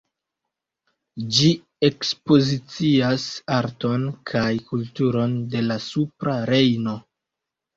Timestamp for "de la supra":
5.53-6.39